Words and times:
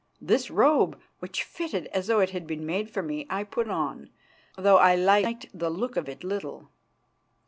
This 0.19 0.49
robe, 0.49 0.99
which 1.19 1.43
fitted 1.43 1.85
as 1.93 2.07
though 2.07 2.21
it 2.21 2.31
had 2.31 2.47
been 2.47 2.65
made 2.65 2.89
for 2.89 3.03
me, 3.03 3.27
I 3.29 3.43
put 3.43 3.67
on, 3.69 4.09
though 4.57 4.77
I 4.77 4.95
liked 4.95 5.45
the 5.53 5.69
look 5.69 5.95
of 5.95 6.09
it 6.09 6.23
little. 6.23 6.69